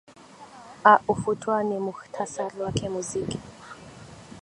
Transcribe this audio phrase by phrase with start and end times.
[0.91, 3.39] a ufuatao ni muhtasari wake muziki